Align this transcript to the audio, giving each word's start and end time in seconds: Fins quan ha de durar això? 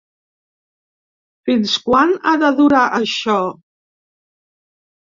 Fins 1.49 1.75
quan 1.91 2.17
ha 2.31 2.35
de 2.45 2.51
durar 2.63 2.83
això? 3.01 3.39